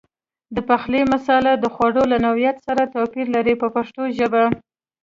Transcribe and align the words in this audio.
د 0.55 0.57
پخلي 0.69 1.01
مساله 1.13 1.51
د 1.57 1.65
خوړو 1.73 2.03
له 2.11 2.17
نوعیت 2.25 2.57
سره 2.67 2.91
توپیر 2.93 3.27
لري 3.35 3.53
په 3.61 3.67
پښتو 3.75 4.03
ژبه. 4.17 4.43